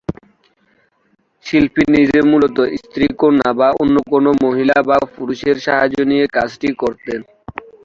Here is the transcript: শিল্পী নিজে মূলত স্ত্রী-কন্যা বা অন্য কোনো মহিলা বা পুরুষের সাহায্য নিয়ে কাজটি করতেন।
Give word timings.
শিল্পী 1.45 1.83
নিজে 1.95 2.19
মূলত 2.23 2.57
স্ত্রী-কন্যা 2.81 3.49
বা 3.59 3.67
অন্য 3.81 3.95
কোনো 4.11 4.29
মহিলা 4.43 4.77
বা 4.89 4.97
পুরুষের 5.15 5.55
সাহায্য 5.65 5.97
নিয়ে 6.11 6.25
কাজটি 6.35 6.69
করতেন। 6.81 7.19